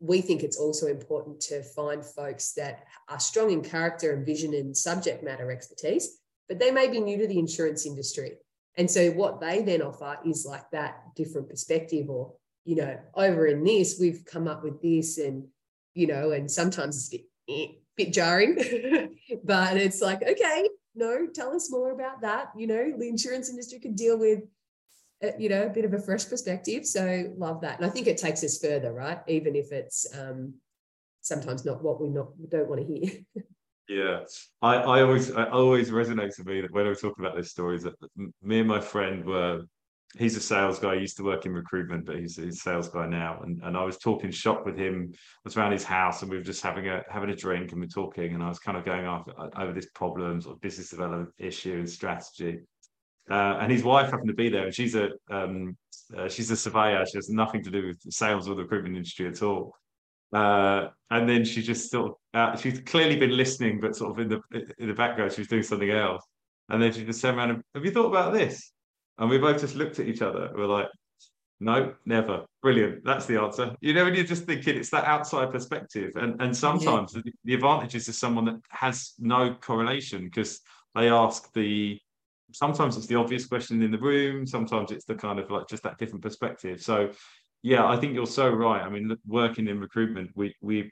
[0.00, 4.54] we think it's also important to find folks that are strong in character and vision
[4.54, 6.18] and subject matter expertise,
[6.48, 8.38] but they may be new to the insurance industry.
[8.76, 12.32] And so what they then offer is like that different perspective, or,
[12.64, 15.46] you know, over in this, we've come up with this, and,
[15.94, 18.54] you know, and sometimes it's a bit, eh, bit jarring,
[19.44, 22.52] but it's like, okay, no, tell us more about that.
[22.56, 24.40] You know, the insurance industry could deal with
[25.38, 26.86] you know, a bit of a fresh perspective.
[26.86, 27.78] So love that.
[27.78, 29.18] And I think it takes us further, right?
[29.26, 30.54] Even if it's um,
[31.20, 33.44] sometimes not what we not we don't want to hear.
[33.88, 34.20] yeah,
[34.62, 37.50] I, I always I always resonates with me that when I was talking about those
[37.50, 37.94] stories that
[38.42, 39.62] me and my friend were
[40.18, 40.94] he's a sales guy.
[40.94, 43.40] He used to work in recruitment, but he's, a sales guy now.
[43.42, 45.12] And, and I was talking shop with him.
[45.14, 47.80] I was around his house, and we were just having a having a drink, and
[47.80, 48.34] we're talking.
[48.34, 49.06] And I was kind of going
[49.56, 52.60] over this problem, sort of business development issue and strategy.
[53.28, 55.76] Uh, and his wife happened to be there, and she's a um,
[56.16, 57.04] uh, she's a surveyor.
[57.06, 59.74] She has nothing to do with sales or the recruitment industry at all.
[60.32, 64.18] Uh, and then she just sort of uh, she's clearly been listening, but sort of
[64.18, 64.40] in the
[64.78, 66.24] in the background, she was doing something else.
[66.68, 68.72] And then she just turned around and, have you thought about this?
[69.18, 70.50] And we both just looked at each other.
[70.54, 70.86] We're like,
[71.58, 72.46] no, never.
[72.62, 73.04] Brilliant.
[73.04, 73.74] That's the answer.
[73.80, 76.12] You know, when you're just thinking it's that outside perspective.
[76.14, 77.22] And and sometimes yeah.
[77.24, 80.60] the, the advantages of someone that has no correlation because
[80.94, 81.98] they ask the
[82.52, 85.82] sometimes it's the obvious question in the room, sometimes it's the kind of like just
[85.82, 86.82] that different perspective.
[86.82, 87.10] So
[87.62, 88.82] yeah, I think you're so right.
[88.82, 90.90] I mean, working in recruitment, we we're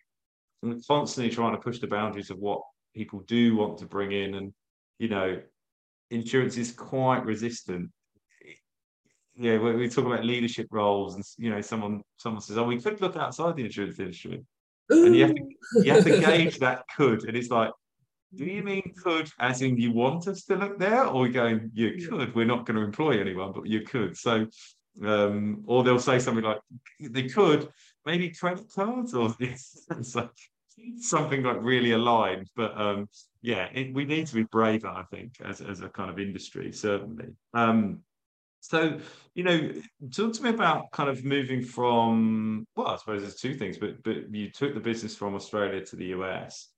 [0.86, 2.60] constantly trying to push the boundaries of what
[2.94, 4.52] people do want to bring in and
[4.98, 5.40] you know
[6.10, 7.88] insurance is quite resistant
[9.38, 12.80] yeah, we, we talk about leadership roles, and you know, someone someone says, "Oh, we
[12.80, 14.44] could look outside the insurance industry,"
[14.92, 15.06] Ooh.
[15.06, 15.42] and you have to
[15.84, 17.70] you have to gauge that could, and it's like,
[18.34, 22.08] do you mean could as in you want us to look there, or going you
[22.08, 22.34] could?
[22.34, 24.16] We're not going to employ anyone, but you could.
[24.16, 24.46] So,
[25.04, 26.60] um, or they'll say something like,
[27.00, 27.68] "They could
[28.04, 29.34] maybe credit cards," or
[30.14, 30.30] like
[30.98, 32.50] something like really aligned.
[32.54, 33.08] But um,
[33.40, 36.72] yeah, it, we need to be braver, I think, as as a kind of industry,
[36.72, 37.28] certainly.
[37.54, 38.00] Um,
[38.60, 38.98] so,
[39.34, 39.72] you know,
[40.10, 44.02] talk to me about kind of moving from, well, I suppose there's two things, but
[44.02, 46.68] but you took the business from Australia to the US.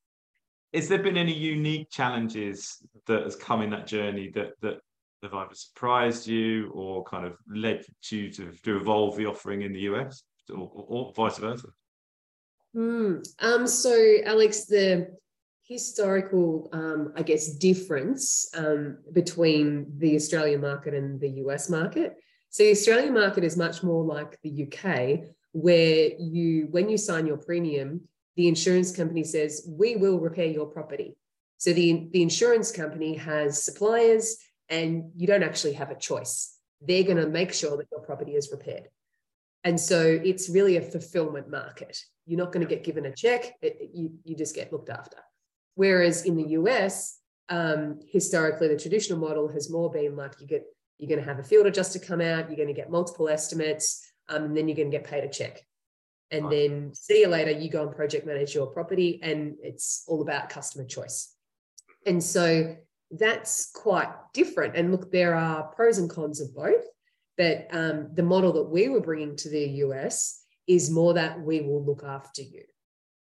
[0.73, 4.81] Has there been any unique challenges that has come in that journey that that
[5.23, 9.73] have either surprised you or kind of led you to, to evolve the offering in
[9.73, 11.69] the US or, or, or vice versa?
[12.75, 15.09] Mm, um, so Alex, the
[15.65, 22.17] historical, um, I guess, difference um, between the Australian market and the US market.
[22.49, 27.27] So the Australian market is much more like the UK, where you, when you sign
[27.27, 28.03] your premium,
[28.37, 31.17] the insurance company says, we will repair your property.
[31.59, 34.37] So the, the insurance company has suppliers
[34.69, 36.57] and you don't actually have a choice.
[36.81, 38.89] They're going to make sure that your property is repaired.
[39.65, 41.99] And so it's really a fulfillment market.
[42.27, 45.19] You're not going to get given a check, it, you, you just get looked after.
[45.75, 47.19] Whereas in the US,
[47.51, 50.65] um, historically, the traditional model has more been like you get
[50.99, 54.07] you're going to have a field adjuster come out, you're going to get multiple estimates,
[54.29, 55.65] um, and then you're going to get paid a check.
[56.31, 56.51] And right.
[56.51, 60.49] then see you later, you go and project manage your property, and it's all about
[60.49, 61.35] customer choice.
[62.07, 62.77] And so
[63.11, 64.77] that's quite different.
[64.77, 66.85] And look, there are pros and cons of both.
[67.37, 71.63] But um, the model that we were bringing to the US is more that we
[71.63, 72.63] will look after you.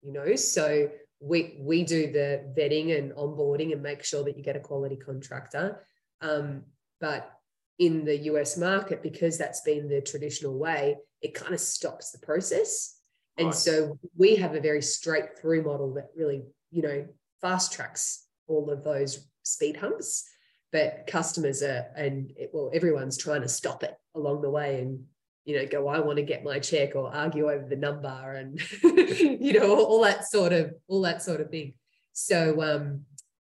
[0.02, 0.88] You know, so
[1.20, 4.96] we we do the vetting and onboarding and make sure that you get a quality
[4.96, 5.86] contractor.
[6.20, 6.62] Um,
[7.00, 7.30] but
[7.78, 12.18] in the US market, because that's been the traditional way, it kind of stops the
[12.18, 12.96] process.
[13.38, 13.46] Right.
[13.46, 17.06] And so we have a very straight through model that really, you know,
[17.40, 20.28] fast tracks all of those speed humps.
[20.70, 25.04] But customers are, and it, well, everyone's trying to stop it along the way and
[25.48, 28.60] you know, go, I want to get my check or argue over the number and,
[28.82, 31.72] you know, all, that sort of, all that sort of thing.
[32.12, 33.06] So um,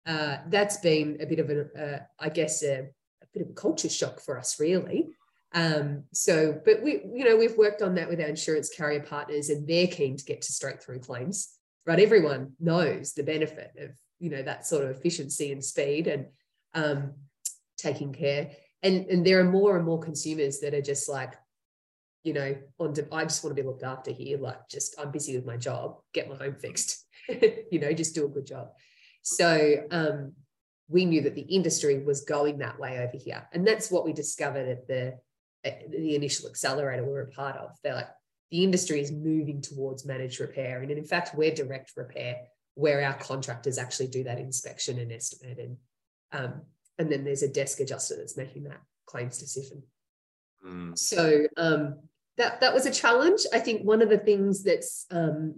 [0.08, 2.88] uh, that's been a bit of a, uh, I guess, a,
[3.34, 5.10] bit of a culture shock for us, really.
[5.54, 9.50] Um, so, but we, you know, we've worked on that with our insurance carrier partners
[9.50, 11.54] and they're keen to get to straight through claims,
[11.86, 12.00] right?
[12.00, 16.26] Everyone knows the benefit of, you know, that sort of efficiency and speed and
[16.74, 17.14] um,
[17.78, 18.52] taking care.
[18.82, 21.34] And, and there are more and more consumers that are just like,
[22.24, 24.38] you know, on to, I just want to be looked after here.
[24.38, 28.26] Like, just I'm busy with my job, get my home fixed, you know, just do
[28.26, 28.70] a good job.
[29.22, 30.34] So um,
[30.94, 34.14] we knew that the industry was going that way over here, and that's what we
[34.14, 35.18] discovered at the
[35.66, 37.72] at the initial accelerator we were a part of.
[37.84, 38.10] They're like
[38.52, 42.38] the industry is moving towards managed repair, and in fact, we're direct repair,
[42.76, 45.78] where our contractors actually do that inspection and estimate, and
[46.32, 46.62] um,
[47.00, 49.82] and then there's a desk adjuster that's making that claims decision.
[50.64, 50.98] Mm.
[50.98, 52.00] So um,
[52.38, 53.42] that that was a challenge.
[53.52, 55.56] I think one of the things that's um,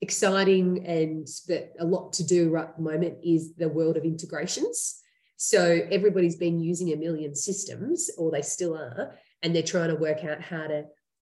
[0.00, 4.04] exciting and that a lot to do right at the moment is the world of
[4.04, 5.00] integrations.
[5.36, 9.96] So everybody's been using a million systems, or they still are, and they're trying to
[9.96, 10.84] work out how to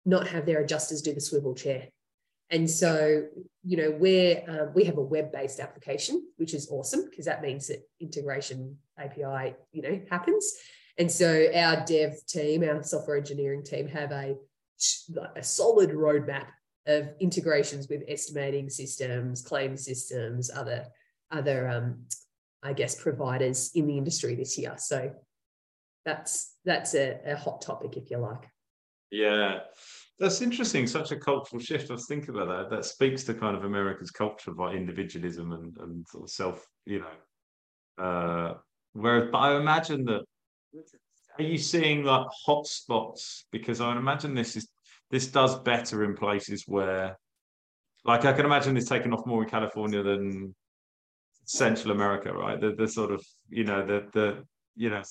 [0.04, 1.88] not have their adjusters do the swivel chair.
[2.50, 3.24] And so,
[3.64, 7.68] you know, we're uh, we have a web-based application, which is awesome because that means
[7.68, 10.52] that integration API, you know, happens.
[10.98, 14.36] And so our dev team, our software engineering team, have a
[15.36, 16.46] a solid roadmap
[16.86, 20.86] of integrations with estimating systems, claim systems, other
[21.30, 22.04] other um,
[22.62, 24.74] I guess providers in the industry this year.
[24.78, 25.12] So
[26.04, 28.48] that's that's a, a hot topic, if you like.
[29.10, 29.60] Yeah,
[30.18, 30.86] that's interesting.
[30.86, 31.90] Such a cultural shift.
[31.90, 32.74] I was thinking about that.
[32.74, 37.00] That speaks to kind of America's culture of individualism and, and sort of self, you
[37.00, 38.02] know.
[38.04, 38.54] Uh,
[38.92, 40.24] whereas, but I imagine that.
[41.36, 43.42] Are you seeing like hotspots?
[43.50, 44.68] Because I would imagine this is
[45.10, 47.16] this does better in places where,
[48.04, 50.54] like, I can imagine this taking off more in California than
[51.44, 52.60] Central America, right?
[52.60, 54.44] The the sort of you know the the
[54.76, 55.02] you know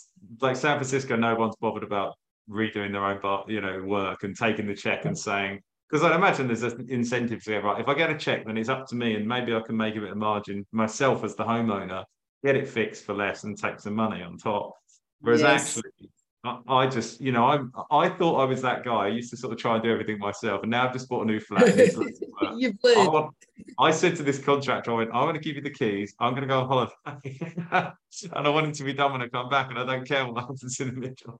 [0.42, 2.16] like San Francisco, no one's bothered about
[2.50, 6.16] redoing their own bar, you know, work and taking the check and saying, because I
[6.16, 8.88] imagine there's an incentive to say, right, if I get a check, then it's up
[8.88, 12.04] to me and maybe I can make a bit of margin myself as the homeowner,
[12.44, 14.74] get it fixed for less and take some money on top.
[15.22, 15.78] Whereas yes.
[15.78, 16.10] actually,
[16.44, 19.06] I, just, you know, I'm, I thought I was that guy.
[19.06, 20.62] I used to sort of try and do everything myself.
[20.64, 21.74] And now I've just bought a new flat.
[22.58, 23.34] You've I, want,
[23.80, 26.14] I said to this contractor, I went, I want to give you the keys.
[26.20, 27.40] I'm going to go on holiday.
[27.72, 29.70] and I want it to be done when I come back.
[29.70, 31.40] And I don't care what happens in the middle.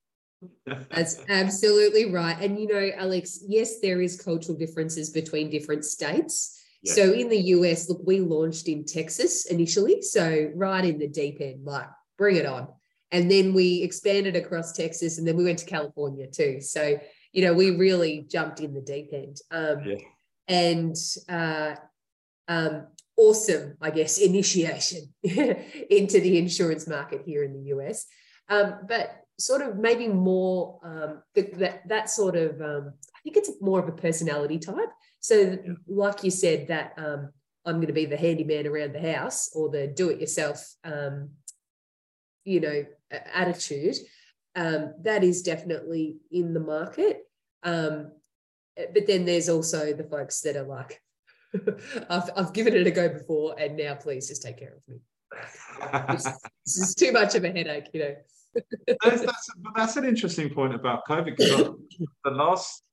[0.66, 2.38] That's absolutely right.
[2.40, 6.62] And you know, Alex, yes, there is cultural differences between different states.
[6.82, 6.96] Yes.
[6.96, 10.02] So in the US, look, we launched in Texas initially.
[10.02, 11.88] So right in the deep end, like
[12.18, 12.68] bring it on.
[13.14, 16.60] And then we expanded across Texas and then we went to California too.
[16.60, 17.00] So,
[17.32, 19.38] you know, we really jumped in the deep end.
[19.52, 19.96] Um, yeah.
[20.50, 20.96] And
[21.30, 21.76] uh,
[22.50, 28.06] um, awesome, I guess, initiation into the insurance market here in the US.
[28.50, 33.52] Um, but sort of maybe more um, that that sort of um, I think it's
[33.62, 34.90] more of a personality type.
[35.20, 37.30] So, like you said, that um,
[37.66, 41.30] I'm going to be the handyman around the house or the do-it-yourself, um,
[42.44, 42.86] you know,
[43.34, 43.96] attitude.
[44.56, 47.22] Um, that is definitely in the market.
[47.64, 48.12] Um,
[48.76, 51.02] but then there's also the folks that are like,
[52.10, 55.00] I've, I've given it a go before, and now please just take care of me.
[56.10, 56.24] this,
[56.66, 58.16] this is too much of a headache, you know
[59.02, 61.76] that's, that's, that's, an interesting point about COVID because
[62.24, 62.84] the last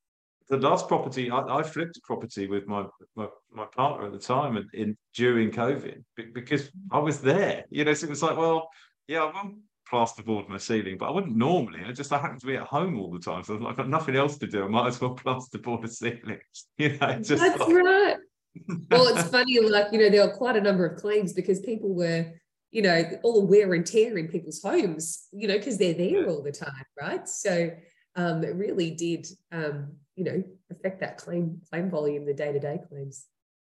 [0.48, 2.84] the last property I, I, flipped property with my,
[3.14, 6.02] my, my partner at the time in, in, during COVID
[6.34, 7.64] because I was there.
[7.70, 8.68] You know, so it was like, well,
[9.11, 9.57] yeah, I won't
[9.90, 11.81] plasterboard my ceiling, but I wouldn't normally.
[11.85, 14.14] I just I happen to be at home all the time, so I've got nothing
[14.14, 14.64] else to do.
[14.64, 16.38] I might as well plasterboard a ceiling.
[16.79, 17.68] You know, just that's like...
[17.68, 18.16] right.
[18.90, 21.92] well, it's funny, like you know, there were quite a number of claims because people
[21.94, 22.33] were
[22.70, 26.29] you know, all the wear and tear in people's homes, you know, because they're there
[26.29, 27.29] all the time, right?
[27.29, 27.73] So
[28.14, 32.61] um, it really did, um, you know, affect that claim claim volume, the day to
[32.61, 33.27] day claims.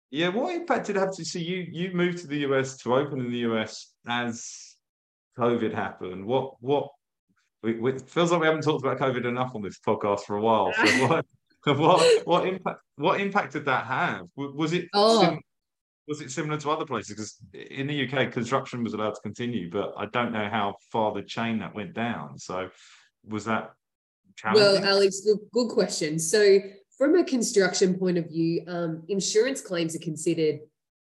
[0.10, 1.67] Yeah, what impact did it have to see you?
[1.69, 4.66] You moved to the US to open in the US as
[5.38, 6.26] COVID happened.
[6.26, 6.89] What what?
[7.63, 10.71] It feels like we haven't talked about COVID enough on this podcast for a while.
[10.73, 11.26] So what,
[11.76, 14.28] what what impact what impact did that have?
[14.36, 15.38] Was it oh
[16.08, 17.10] was it similar to other places?
[17.10, 17.36] Because
[17.69, 21.21] in the UK, construction was allowed to continue, but I don't know how far the
[21.21, 22.39] chain that went down.
[22.39, 22.69] So
[23.28, 23.73] was that
[24.38, 24.82] challenging?
[24.82, 26.17] Well, Alex, good, good question.
[26.17, 26.60] So
[26.97, 30.62] from a construction point of view, um, insurance claims are considered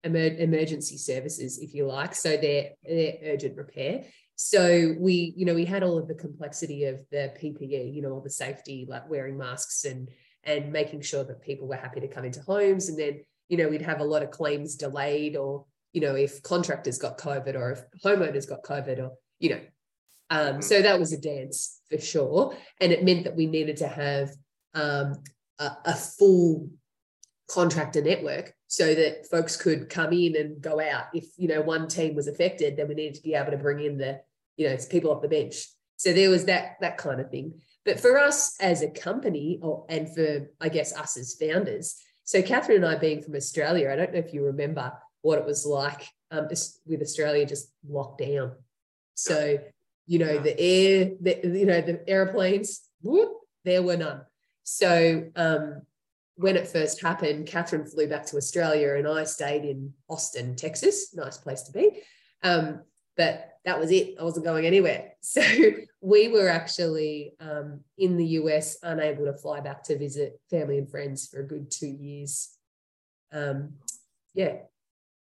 [0.04, 2.14] emer- emergency services, if you like.
[2.14, 4.04] So they're, they're urgent repair.
[4.36, 8.12] So we, you know, we had all of the complexity of the PPE, you know,
[8.12, 10.08] all the safety, like wearing masks and
[10.44, 13.68] and making sure that people were happy to come into homes, and then you know,
[13.68, 17.72] we'd have a lot of claims delayed, or, you know, if contractors got COVID or
[17.72, 19.60] if homeowners got COVID, or, you know.
[20.30, 20.60] Um, mm-hmm.
[20.60, 22.54] so that was a dance for sure.
[22.80, 24.30] And it meant that we needed to have
[24.74, 25.22] um,
[25.58, 26.68] a, a full
[27.48, 31.06] contractor network so that folks could come in and go out.
[31.14, 33.80] If, you know, one team was affected, then we needed to be able to bring
[33.80, 34.20] in the,
[34.56, 35.66] you know, people off the bench.
[35.96, 37.60] So there was that that kind of thing.
[37.84, 42.42] But for us as a company, or and for I guess us as founders, so
[42.42, 45.64] Catherine and I being from Australia, I don't know if you remember what it was
[45.64, 46.48] like um,
[46.86, 48.52] with Australia just locked down.
[49.14, 49.58] So,
[50.06, 53.32] you know, the air, the, you know, the airplanes, whoop,
[53.64, 54.20] there were none.
[54.62, 55.82] So um,
[56.38, 61.12] when it first happened, Catherine flew back to Australia and I stayed in Austin, Texas.
[61.12, 62.02] Nice place to be.
[62.44, 62.82] Um,
[63.16, 64.14] but that was it.
[64.20, 65.12] I wasn't going anywhere.
[65.20, 65.42] So
[66.00, 70.88] we were actually um, in the US, unable to fly back to visit family and
[70.88, 72.56] friends for a good two years.
[73.32, 73.74] Um,
[74.32, 74.58] yeah.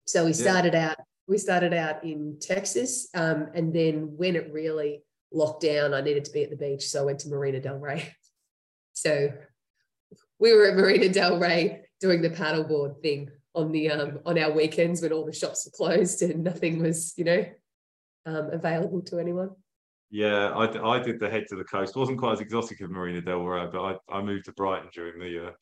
[0.06, 0.90] So we started yeah.
[0.90, 0.98] out.
[1.26, 6.24] We started out in Texas, um, and then when it really locked down, I needed
[6.26, 8.14] to be at the beach, so I went to Marina Del Rey.
[8.92, 9.30] So
[10.40, 14.50] we were at Marina Del Rey doing the paddleboard thing on the um, on our
[14.50, 17.44] weekends when all the shops were closed and nothing was, you know,
[18.26, 19.50] um, available to anyone?
[20.10, 21.94] Yeah, I, I did the head to the coast.
[21.94, 23.80] wasn't quite as exotic as Marina Del Rey, but
[24.10, 25.52] I, I moved to Brighton during the year.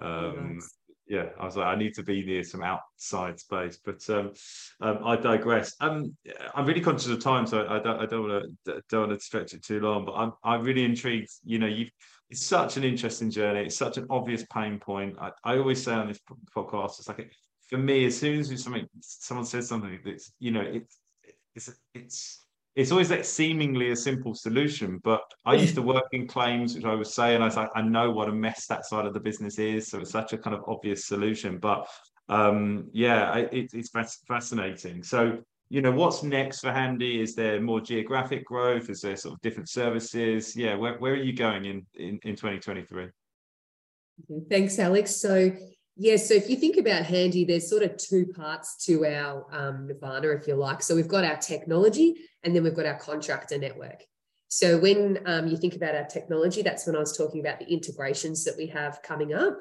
[0.00, 0.74] Oh, um, nice.
[1.08, 4.32] yeah, I was like, I need to be near some outside space, but um,
[4.80, 5.74] um, I digress.
[5.80, 6.16] Um,
[6.54, 9.24] I'm really conscious of time, so I don't, I don't want to, don't want to
[9.24, 10.06] stretch it too long.
[10.06, 11.30] But I'm, I'm really intrigued.
[11.44, 11.90] You know, you've,
[12.30, 13.66] it's such an interesting journey.
[13.66, 15.16] It's such an obvious pain point.
[15.20, 16.20] I, I always say on this
[16.54, 17.32] podcast, it's like
[17.68, 20.98] for me, as soon as something, someone says something that's, you know, it's,
[21.54, 22.44] it's, it's
[22.78, 25.00] it's always that seemingly a simple solution.
[25.02, 27.82] But I used to work in claims, which I was saying, I was like, I
[27.82, 29.88] know what a mess that side of the business is.
[29.88, 31.58] So it's such a kind of obvious solution.
[31.58, 31.88] But
[32.28, 33.90] um, yeah, it, it's
[34.28, 35.02] fascinating.
[35.02, 35.38] So,
[35.70, 37.20] you know, what's next for Handdii?
[37.20, 38.88] Is there more geographic growth?
[38.88, 40.56] Is there sort of different services?
[40.56, 43.08] Yeah, where, where are you going in, in, in 2023?
[44.48, 45.16] Thanks, Alex.
[45.16, 45.52] So
[46.00, 49.88] yeah, so if you think about Handdii, there's sort of two parts to our um,
[49.88, 50.80] Nirvana, if you like.
[50.80, 52.14] So we've got our technology
[52.44, 54.04] and then we've got our contractor network.
[54.46, 57.66] So when um, you think about our technology, that's when I was talking about the
[57.66, 59.58] integrations that we have coming up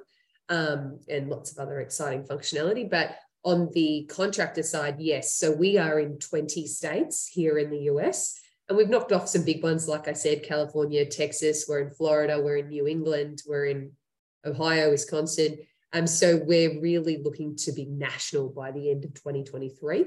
[0.47, 2.89] um, and lots of other exciting functionality.
[2.89, 5.33] But on the contractor side, yes.
[5.33, 8.39] So we are in 20 states here in the US.
[8.67, 12.39] And we've knocked off some big ones, like I said, California, Texas, we're in Florida,
[12.39, 13.93] we're in New England, we're in
[14.45, 15.59] Ohio, Wisconsin.
[15.93, 20.05] Um, so we're really looking to be national by the end of 2023.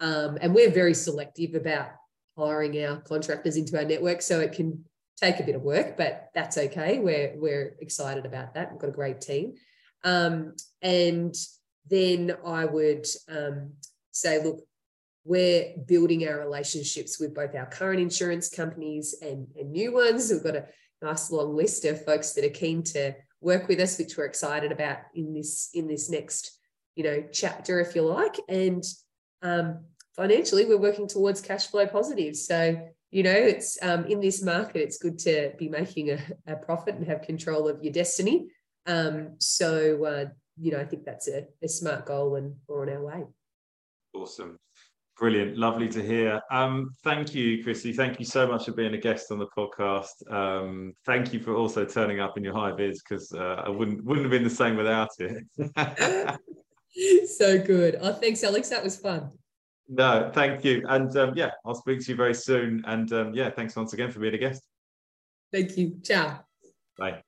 [0.00, 1.90] Um, and we're very selective about
[2.36, 4.20] hiring our contractors into our network.
[4.20, 4.84] So it can
[5.20, 6.98] take a bit of work, but that's okay.
[6.98, 8.72] We're, we're excited about that.
[8.72, 9.54] We've got a great team.
[10.02, 11.34] Um, and
[11.88, 13.72] then I would um,
[14.10, 14.60] say, look,
[15.24, 20.30] we're building our relationships with both our current insurance companies and, and new ones.
[20.30, 20.66] We've got a
[21.00, 24.72] nice long list of folks that are keen to work with us, which we're excited
[24.72, 26.58] about in this in this next
[26.96, 28.36] you know chapter, if you like.
[28.48, 28.84] And
[29.42, 29.84] um,
[30.16, 32.36] financially, we're working towards cash flow positive.
[32.36, 36.56] So you know, it's um, in this market, it's good to be making a, a
[36.56, 38.48] profit and have control of your destiny.
[38.86, 40.24] Um, so uh,
[40.56, 43.24] you know, I think that's a, a smart goal, and we're on our way.
[44.14, 44.58] Awesome.
[45.18, 46.40] Brilliant, lovely to hear.
[46.50, 47.92] Um, thank you, Chrissy.
[47.92, 50.30] Thank you so much for being a guest on the podcast.
[50.32, 54.02] Um, thank you for also turning up in your high vis because uh, I wouldn't
[54.04, 56.38] wouldn't have been the same without it.
[57.28, 57.98] so good.
[58.00, 58.70] Oh, thanks, Alex.
[58.70, 59.30] That was fun.
[59.88, 62.82] No, thank you, and um, yeah, I'll speak to you very soon.
[62.86, 64.62] And um, yeah, thanks once again for being a guest.
[65.52, 65.98] Thank you.
[66.02, 66.40] Ciao.
[66.98, 67.22] Bye.